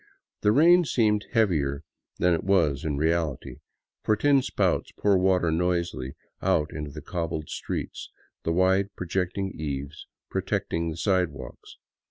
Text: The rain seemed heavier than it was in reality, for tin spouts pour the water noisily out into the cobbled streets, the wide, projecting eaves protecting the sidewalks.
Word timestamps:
The 0.39 0.51
rain 0.51 0.83
seemed 0.83 1.27
heavier 1.33 1.83
than 2.17 2.33
it 2.33 2.43
was 2.43 2.83
in 2.83 2.97
reality, 2.97 3.57
for 4.03 4.15
tin 4.15 4.41
spouts 4.41 4.91
pour 4.97 5.11
the 5.11 5.19
water 5.19 5.51
noisily 5.51 6.15
out 6.41 6.73
into 6.73 6.89
the 6.89 7.03
cobbled 7.03 7.49
streets, 7.49 8.09
the 8.41 8.51
wide, 8.51 8.95
projecting 8.95 9.51
eaves 9.53 10.07
protecting 10.27 10.89
the 10.89 10.97
sidewalks. 10.97 11.77